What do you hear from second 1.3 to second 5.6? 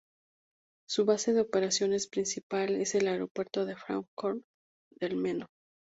de operaciones principal es el Aeropuerto de Fráncfort del Meno.